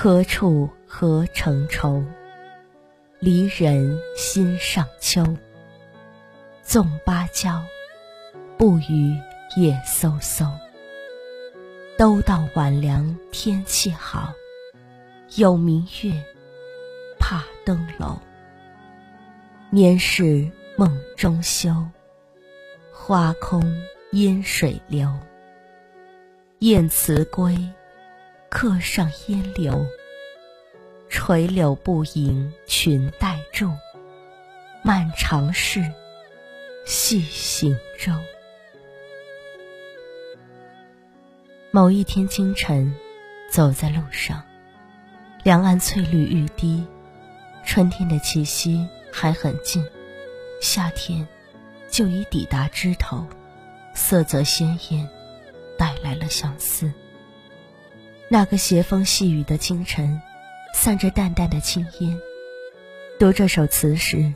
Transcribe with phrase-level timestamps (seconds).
[0.00, 2.04] 何处何成愁？
[3.18, 5.26] 离人心上秋。
[6.62, 7.60] 纵芭蕉，
[8.56, 9.18] 不语
[9.56, 10.48] 夜飕飕。
[11.96, 14.32] 都道晚凉天气好，
[15.34, 16.12] 有明月，
[17.18, 18.20] 怕登楼。
[19.68, 21.74] 年事梦中休，
[22.92, 23.60] 花空
[24.12, 25.12] 烟水流。
[26.60, 27.58] 雁辞归，
[28.48, 29.86] 客上烟柳。
[31.10, 33.72] 垂柳不萦裙带住，
[34.82, 35.90] 漫长是，
[36.84, 38.12] 细行舟。
[41.70, 42.94] 某一天清晨，
[43.50, 44.42] 走在路上，
[45.42, 46.86] 两岸翠绿欲滴，
[47.64, 49.82] 春天的气息还很近，
[50.60, 51.26] 夏天
[51.90, 53.26] 就已抵达枝头，
[53.94, 55.08] 色泽鲜艳，
[55.78, 56.92] 带来了相思。
[58.28, 60.20] 那个斜风细雨的清晨。
[60.74, 62.20] 散着淡淡的青烟。
[63.18, 64.32] 读这首词时，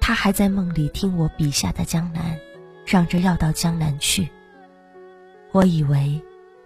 [0.00, 2.36] 他还在梦里听我笔下的江南，
[2.84, 4.28] 嚷着要到江南去。
[5.52, 6.20] 我以为，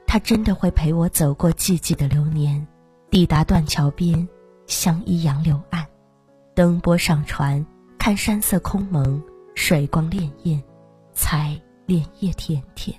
[0.06, 2.66] 他真的会陪我走过寂寂的流年，
[3.10, 4.26] 抵达断桥边，
[4.66, 5.84] 相依杨柳岸，
[6.54, 7.66] 登波上船，
[7.98, 9.22] 看山色空蒙，
[9.54, 10.62] 水光潋滟，
[11.12, 12.96] 采莲叶田田。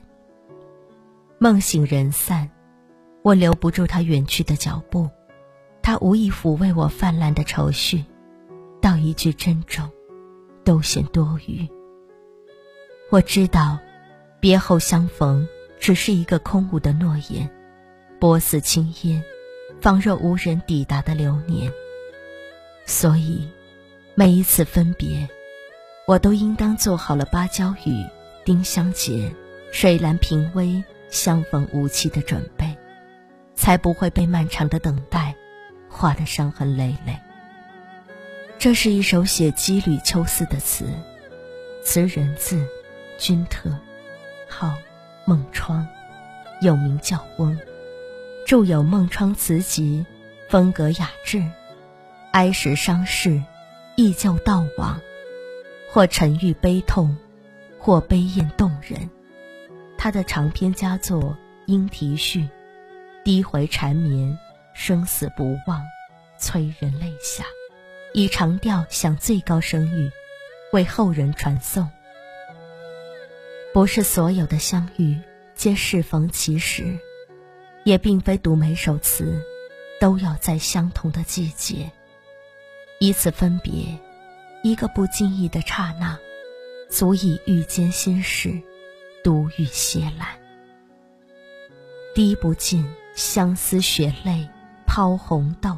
[1.39, 2.47] 梦醒人散，
[3.23, 5.09] 我留不住他远去的脚步。
[5.81, 8.05] 他无意抚慰我泛滥的愁绪，
[8.81, 9.89] 道一句珍重，
[10.63, 11.67] 都显多余。
[13.09, 13.77] 我知道，
[14.39, 15.47] 别后相逢
[15.79, 17.49] 只是一个空无的诺言，
[18.19, 19.21] 波似青烟，
[19.81, 21.71] 仿若无人抵达的流年。
[22.85, 23.47] 所以，
[24.15, 25.27] 每一次分别，
[26.07, 28.05] 我都应当做好了芭蕉雨、
[28.45, 29.33] 丁香结、
[29.71, 32.72] 水兰平微相逢无期的准备，
[33.55, 35.35] 才不会被漫长的等待。
[35.95, 37.15] 划得伤痕累累。
[38.57, 40.85] 这是一首写羁旅秋思的词，
[41.83, 42.65] 词人字
[43.19, 43.69] 君特，
[44.49, 44.73] 号
[45.23, 45.87] 孟窗，
[46.61, 47.55] 又名教翁，
[48.47, 50.03] 著有《孟窗词集》，
[50.51, 51.43] 风格雅致，
[52.31, 53.43] 哀时伤逝，
[53.95, 54.99] 忆旧悼往，
[55.91, 57.15] 或沉郁悲痛，
[57.77, 59.11] 或悲艳动人。
[59.95, 61.21] 他的长篇佳作
[61.67, 62.39] 《莺啼序》，
[63.23, 64.37] 低回缠绵。
[64.75, 65.85] 生死不忘，
[66.39, 67.45] 催人泪下，
[68.11, 70.09] 以长调享最高声誉，
[70.71, 71.87] 为后人传颂。
[73.71, 75.15] 不是所有的相遇
[75.53, 76.97] 皆适逢其时，
[77.83, 79.39] 也并非读每首词
[79.99, 81.91] 都要在相同的季节。
[82.99, 83.95] 一次分别，
[84.63, 86.17] 一个不经意的刹那，
[86.89, 88.59] 足以遇见心事，
[89.23, 90.29] 独语斜揽，
[92.15, 94.47] 滴不尽相思血泪。
[94.85, 95.75] 抛红豆，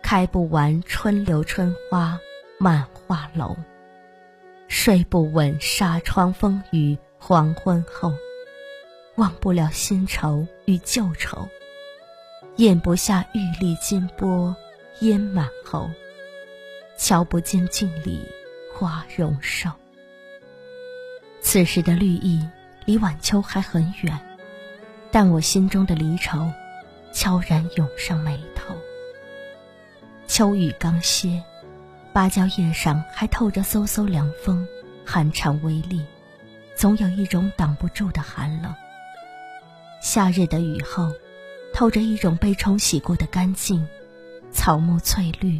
[0.00, 2.16] 开不完春柳春花
[2.56, 3.56] 满画楼。
[4.68, 8.12] 睡不稳纱窗风雨黄昏后，
[9.16, 11.48] 忘不了新愁与旧愁。
[12.58, 14.54] 咽不下玉粒金波
[15.00, 15.90] 烟满喉，
[16.96, 18.24] 瞧不见镜里
[18.72, 19.68] 花容瘦。
[21.40, 22.48] 此时的绿意
[22.84, 24.35] 离晚秋还很远，
[25.18, 26.46] 但我心中的离愁。
[27.10, 28.74] 悄然涌上眉头。
[30.26, 31.42] 秋雨刚歇，
[32.12, 34.68] 芭蕉叶上还透着飕飕凉风，
[35.06, 36.04] 寒蝉微立，
[36.76, 38.74] 总有一种挡不住的寒冷。
[40.02, 41.10] 夏日的雨后，
[41.72, 43.88] 透着一种被冲洗过的干净，
[44.50, 45.58] 草木翠绿，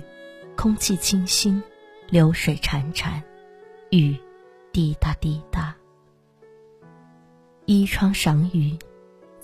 [0.55, 1.62] 空气清新，
[2.11, 3.22] 流水潺潺，
[3.89, 4.21] 雨
[4.71, 5.75] 滴答滴答。
[7.65, 8.78] 依窗赏雨，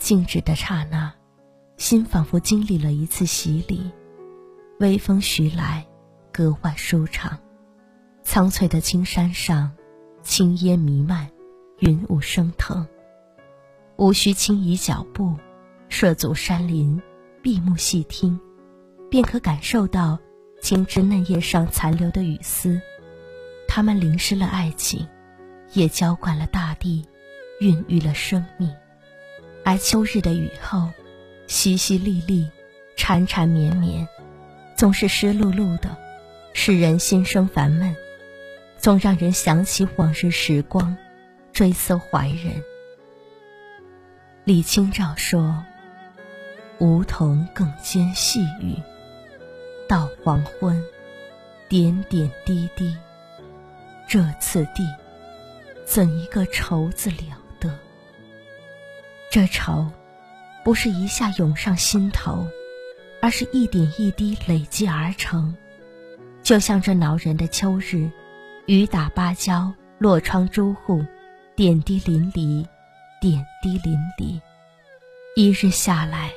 [0.02, 1.12] 静止的刹那。
[1.76, 3.90] 心仿佛经历了一次洗礼，
[4.78, 5.84] 微风徐来，
[6.32, 7.38] 格外舒畅。
[8.22, 9.72] 苍翠的青山上，
[10.22, 11.28] 青烟弥漫，
[11.78, 12.86] 云雾升腾。
[13.96, 15.36] 无需轻移脚步，
[15.88, 17.00] 涉足山林，
[17.40, 18.38] 闭目细听，
[19.10, 20.18] 便可感受到
[20.60, 22.80] 青枝嫩叶上残留的雨丝。
[23.66, 25.08] 它们淋湿了爱情，
[25.72, 27.04] 也浇灌了大地，
[27.60, 28.70] 孕育了生命。
[29.64, 30.90] 而秋日的雨后。
[31.48, 32.48] 淅淅沥沥，
[32.96, 34.08] 缠缠绵绵，
[34.74, 35.98] 总是湿漉漉的，
[36.54, 37.94] 使人心生烦闷，
[38.78, 40.96] 总让人想起往日时光，
[41.52, 42.62] 追思怀人。
[44.44, 45.62] 李清照说
[46.78, 48.76] ：“梧桐更兼细雨，
[49.86, 50.82] 到黄昏，
[51.68, 52.96] 点点滴滴，
[54.08, 54.86] 这次第，
[55.84, 57.41] 怎一个愁字了？
[59.32, 59.90] 这愁。”
[60.64, 62.46] 不是一下涌上心头，
[63.20, 65.56] 而是一点一滴累积而成。
[66.44, 68.08] 就像这恼人的秋日，
[68.66, 71.04] 雨打芭蕉，落窗朱户，
[71.56, 72.64] 点滴淋漓，
[73.20, 74.40] 点滴淋漓。
[75.34, 76.30] 一日下来，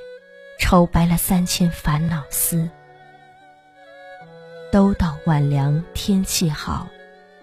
[0.58, 2.68] 愁白了三千烦恼丝。
[4.72, 6.88] 都道晚凉天气好，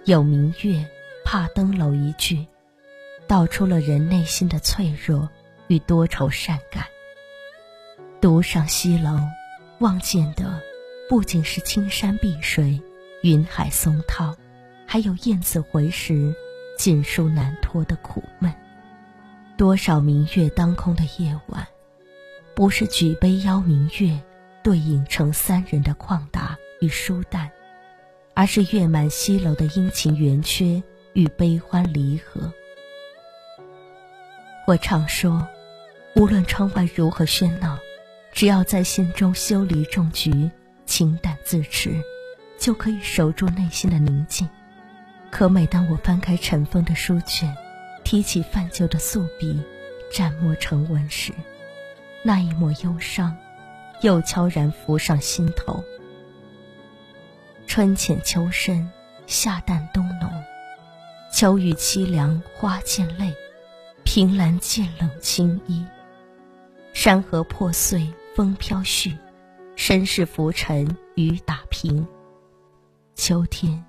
[0.04, 0.84] 有明月
[1.24, 2.44] 怕登楼一句，
[3.28, 5.30] 道出了人内心的脆弱
[5.72, 6.84] 与多愁善感。
[8.20, 9.18] 独上西楼，
[9.78, 10.60] 望见的
[11.08, 12.78] 不仅是青山碧水、
[13.22, 14.36] 云海松涛，
[14.86, 16.34] 还有雁字回时，
[16.76, 18.52] 锦书难托的苦闷。
[19.56, 21.66] 多少明月当空的夜晚，
[22.54, 24.20] 不是举杯邀明月，
[24.62, 27.50] 对影成三人的旷达与疏淡，
[28.34, 30.82] 而是月满西楼的阴晴圆缺
[31.14, 32.52] 与悲欢离合。
[34.66, 35.48] 我常说，
[36.14, 37.78] 无论窗外如何喧闹。
[38.32, 40.50] 只要在心中修篱种菊，
[40.86, 41.94] 清淡自持，
[42.58, 44.48] 就可以守住内心的宁静。
[45.30, 47.54] 可每当我翻开尘封的书卷，
[48.04, 49.62] 提起泛旧的素笔，
[50.10, 51.30] 蘸墨成文时，
[52.22, 53.36] 那一抹忧伤，
[54.00, 55.84] 又悄然浮上心头。
[57.66, 58.90] 春浅秋深，
[59.26, 60.30] 夏淡冬浓，
[61.30, 63.34] 秋雨凄凉，花渐泪，
[64.04, 65.84] 凭栏见冷青衣，
[66.92, 68.12] 山河破碎。
[68.34, 69.14] 风飘絮，
[69.76, 72.08] 身世浮沉，雨打萍。
[73.14, 73.84] 秋天，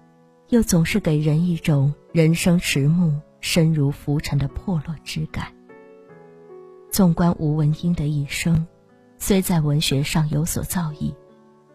[0.50, 5.48] 又总是给人一种人生迟暮、身如浮沉的破落之感。
[6.92, 8.68] 纵观吴文英的一生，
[9.18, 11.16] 虽在文学上有所造诣，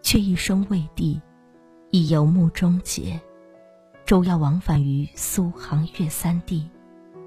[0.02, 1.18] 却一生未第，
[1.90, 3.18] 以游牧终结。
[4.04, 6.68] 主要往返于苏杭粤三地，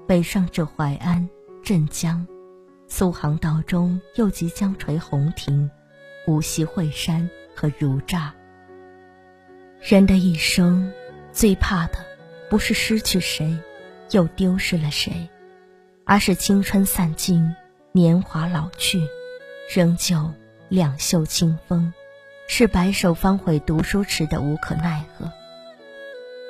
[0.06, 1.28] 北上至淮安、
[1.64, 2.24] 镇江。
[2.94, 5.70] 苏杭道中又即将垂红亭、
[6.26, 8.34] 无锡惠山和如乍。
[9.80, 10.92] 人的一生，
[11.32, 12.04] 最怕的
[12.50, 13.56] 不是失去谁，
[14.10, 15.26] 又丢失了谁，
[16.04, 17.56] 而是青春散尽，
[17.92, 19.08] 年华老去，
[19.74, 20.30] 仍旧
[20.68, 21.94] 两袖清风，
[22.46, 25.32] 是白首方悔读书迟的无可奈何。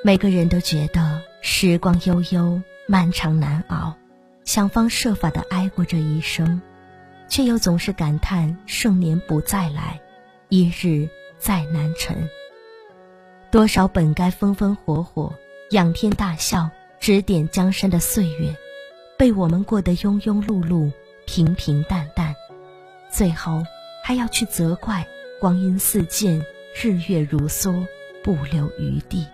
[0.03, 3.97] 每个人都觉得时光悠悠，漫长难熬。
[4.45, 6.61] 想方设法的挨过这一生，
[7.29, 10.01] 却又总是感叹盛年不再来，
[10.49, 11.09] 一日
[11.39, 12.29] 再难晨。
[13.51, 15.35] 多少本该风风火火、
[15.71, 18.55] 仰天大笑、指点江山的岁月，
[19.17, 20.91] 被我们过得庸庸碌碌、
[21.27, 22.35] 平平淡淡，
[23.11, 23.63] 最后
[24.03, 25.07] 还要去责怪
[25.41, 26.45] 光阴似箭、
[26.75, 27.87] 日月如梭，
[28.25, 29.27] 不留余地。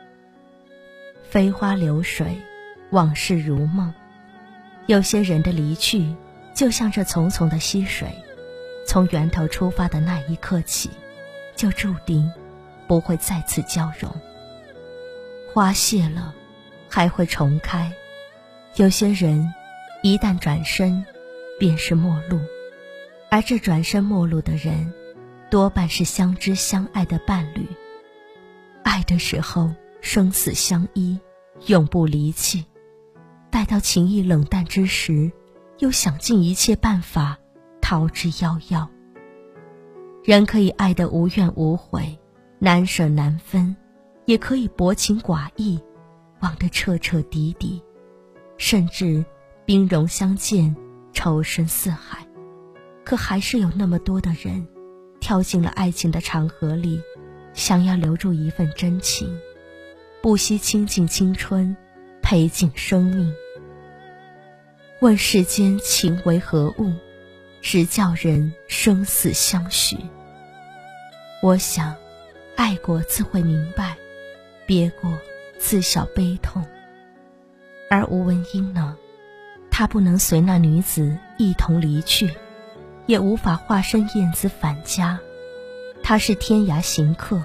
[1.23, 2.37] 飞花流水，
[2.91, 3.93] 往事如梦。
[4.88, 6.14] 有些人的离去，
[6.55, 8.08] 就像这淙淙的溪水，
[8.87, 10.88] 从源头出发的那一刻起，
[11.55, 12.32] 就注定
[12.87, 14.11] 不会再次交融。
[15.52, 16.35] 花谢了，
[16.88, 17.93] 还会重开；
[18.76, 19.52] 有些人
[20.02, 21.05] 一旦转身，
[21.58, 22.40] 便是陌路。
[23.31, 24.90] 而这转身陌路的人，
[25.50, 27.67] 多半是相知相爱的伴侣。
[28.85, 29.70] 爱的时候，
[30.00, 31.19] 生死相依，
[31.67, 32.64] 永不离弃。
[33.59, 35.33] 待到情意冷淡之时，
[35.81, 37.37] 又想尽一切办法
[37.81, 38.87] 逃之夭夭。
[40.23, 42.17] 人可以爱得无怨无悔，
[42.61, 43.75] 难舍难分，
[44.27, 45.81] 也可以薄情寡义，
[46.38, 47.83] 忘得彻彻底底，
[48.59, 49.25] 甚至
[49.65, 50.77] 兵戎相见，
[51.12, 52.25] 仇深似海。
[53.05, 54.69] 可还是有那么多的人，
[55.19, 57.03] 跳进了爱情的长河里，
[57.55, 59.37] 想要留住一份真情，
[60.23, 61.77] 不惜倾尽青春。
[62.21, 63.33] 赔尽生命。
[65.00, 66.93] 问世间情为何物，
[67.62, 69.97] 只叫人生死相许。
[71.40, 71.95] 我想，
[72.57, 73.97] 爱过自会明白，
[74.67, 75.17] 别过
[75.57, 76.64] 自晓悲痛。
[77.88, 78.97] 而吴文英呢？
[79.71, 82.35] 他不能随那女子一同离去，
[83.07, 85.21] 也无法化身燕子返家。
[86.02, 87.40] 他是天涯行客，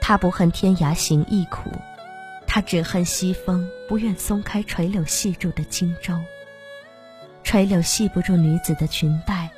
[0.00, 1.70] 他不恨天涯行亦苦。
[2.46, 6.18] 他只恨西风不愿松开垂柳系住的荆州。
[7.54, 9.48] 垂柳系不住女子的裙带，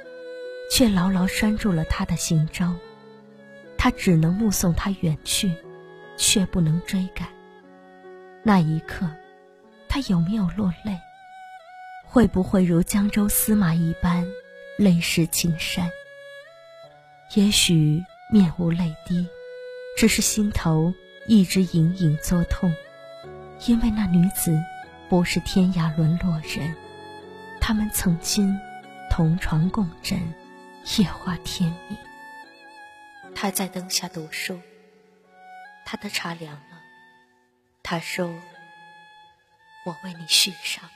[0.70, 2.74] 却牢牢拴住了他的行舟。
[3.78, 5.50] 他只能目送她远去，
[6.18, 7.26] 却不能追赶。
[8.42, 9.08] 那一刻，
[9.88, 11.00] 他有没有落泪？
[12.04, 14.26] 会不会如江州司马一般，
[14.76, 15.90] 泪湿青衫？
[17.32, 19.26] 也许面无泪滴，
[19.96, 20.92] 只是心头
[21.26, 22.70] 一直隐隐作痛。
[23.66, 24.62] 因为那女子
[25.08, 26.74] 不是天涯沦落人，
[27.68, 28.56] 他们曾经
[29.11, 30.16] 同床共枕，
[30.96, 31.99] 夜话天明。
[33.35, 34.61] 他在灯下读书，
[35.85, 36.80] 他的茶凉了。
[37.82, 38.28] 他说
[39.85, 40.88] ：“我为你续上，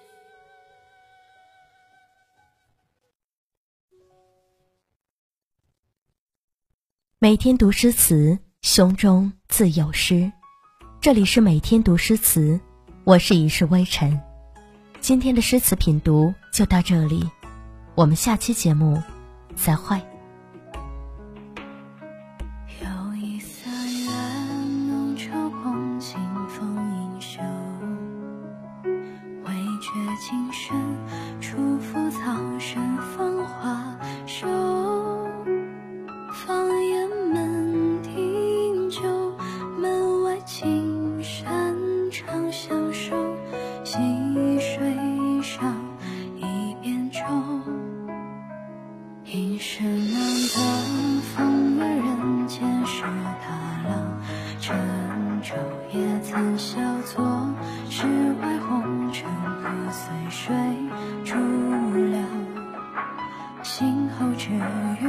[7.20, 10.32] 每天读诗词，胸中自有诗。
[11.02, 12.62] 这里是每天读诗词，
[13.04, 14.18] 我是一世微尘。
[15.02, 17.28] 今天的诗词品读就到这里，
[17.96, 19.02] 我们下期节目
[19.56, 20.00] 再会。
[64.50, 65.09] 没有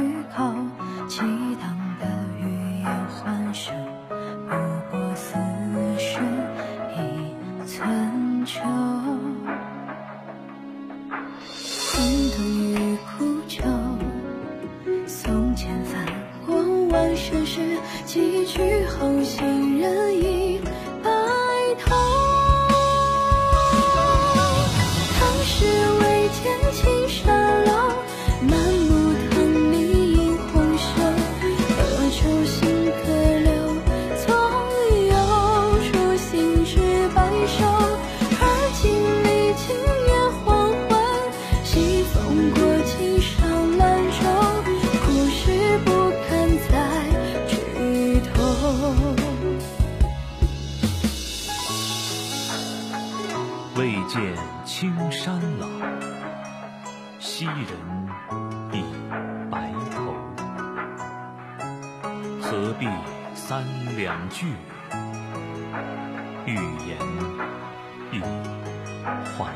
[53.81, 54.21] 未见
[54.63, 55.65] 青山老，
[57.17, 57.55] 昔人
[58.71, 58.83] 已
[59.49, 60.13] 白头。
[62.39, 62.87] 何必
[63.33, 63.65] 三
[63.97, 64.53] 两句，
[66.45, 66.95] 欲言
[68.11, 68.21] 欲
[69.35, 69.51] 还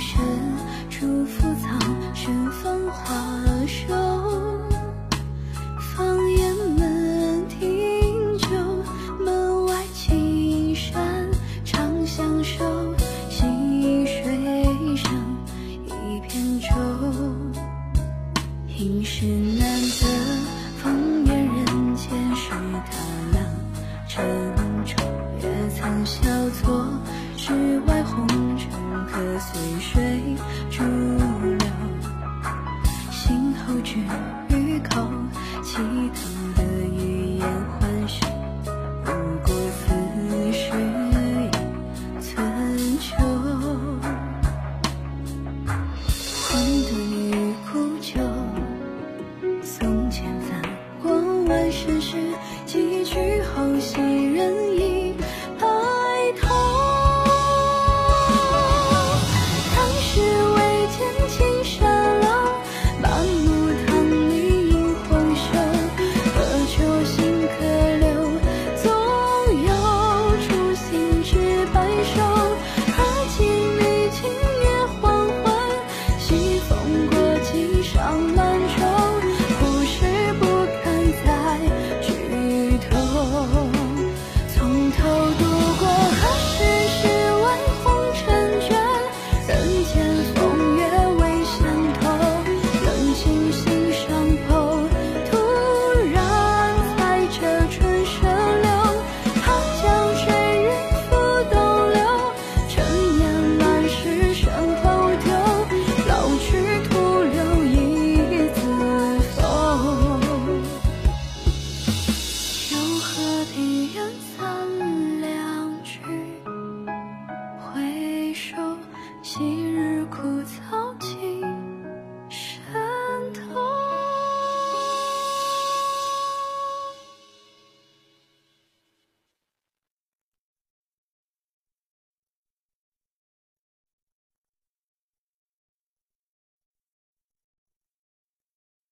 [0.00, 0.18] 今生，
[0.88, 1.78] 初赴草
[2.14, 3.12] 深芳华
[3.66, 3.94] 瘦。
[5.78, 8.48] 放眼门庭旧，
[9.22, 11.28] 门外青山
[11.66, 12.64] 长相守。
[13.28, 13.44] 溪
[14.06, 14.24] 水
[14.96, 15.12] 声
[15.84, 16.68] 一片舟，
[18.78, 19.68] 应是难
[20.00, 20.06] 得。
[20.82, 22.48] 风月人间是
[22.88, 22.96] 他
[23.34, 23.44] 郎，
[24.08, 24.24] 沉
[24.86, 24.94] 舟
[25.42, 26.22] 也曾笑
[26.64, 26.86] 作，
[27.36, 28.49] 世外红。
[29.20, 30.00] 的随水
[30.70, 31.68] 逐流，
[33.10, 33.96] 心后只
[34.48, 35.06] 余口，
[35.62, 35.76] 乞
[36.14, 36.99] 讨的。